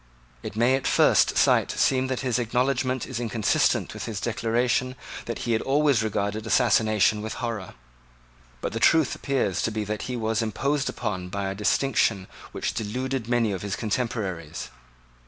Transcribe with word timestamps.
It 0.41 0.55
may 0.55 0.73
at 0.75 0.87
first 0.87 1.37
sight 1.37 1.69
seem 1.69 2.07
that 2.07 2.21
this 2.21 2.39
acknowledgment 2.39 3.05
is 3.05 3.19
inconsistent 3.19 3.93
with 3.93 4.05
his 4.05 4.19
declaration 4.19 4.95
that 5.25 5.37
he 5.45 5.51
had 5.51 5.61
always 5.61 6.01
regarded 6.01 6.47
assassination 6.47 7.21
with 7.21 7.35
horror. 7.35 7.75
But 8.61 8.73
the 8.73 8.79
truth 8.79 9.13
appears 9.13 9.61
to 9.61 9.69
be 9.69 9.83
that 9.83 10.01
he 10.09 10.15
was 10.15 10.41
imposed 10.41 10.89
upon 10.89 11.29
by 11.29 11.51
a 11.51 11.53
distinction 11.53 12.25
which 12.51 12.73
deluded 12.73 13.29
many 13.29 13.51
of 13.51 13.61
his 13.61 13.75
contemporaries. 13.75 14.69